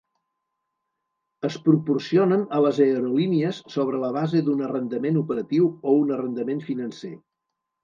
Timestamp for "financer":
6.73-7.15